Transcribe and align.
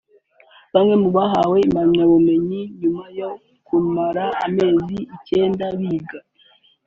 Bamwe 0.73 0.95
mu 1.01 1.09
bahawe 1.15 1.57
inyemezabumenyi 1.65 2.61
nyuma 2.79 3.05
yo 3.19 3.29
kumara 3.67 4.25
amezi 4.45 4.97
icyenda 5.15 5.65
biga 5.79 6.19